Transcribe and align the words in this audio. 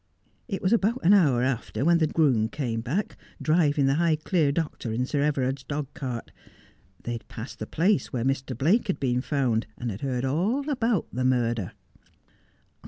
It 0.47 0.63
was 0.63 0.73
about 0.73 0.99
an 1.05 1.13
hour 1.13 1.43
after 1.43 1.85
when 1.85 1.99
the 1.99 2.07
groom 2.07 2.49
came 2.49 2.83
hack, 2.83 3.15
driving 3.39 3.85
the 3.85 3.97
Highclere 3.97 4.51
doctor 4.51 4.91
in 4.91 5.05
Sir 5.05 5.23
E 5.23 5.29
vera 5.29 5.49
id's 5.49 5.63
dogcart. 5.63 6.31
They 7.03 7.11
had 7.11 7.27
pa>sid 7.27 7.57
the 7.59 7.67
place 7.67 8.11
where 8.11 8.25
Mr. 8.25 8.57
Blake 8.57 8.87
had 8.87 8.99
luen 8.99 9.23
found, 9.23 9.67
and 9.77 9.91
had 9.91 10.01
heaid 10.01 10.23
all 10.25 10.67
about 10.71 11.05
the 11.13 11.23
murder.' 11.23 11.73